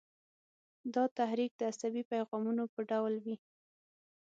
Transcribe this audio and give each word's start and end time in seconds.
دا 0.93 1.03
تحریک 1.17 1.51
د 1.57 1.61
عصبي 1.71 2.03
پیغامونو 2.11 2.63
په 2.73 2.79
ډول 2.89 3.13
وي. 3.25 3.35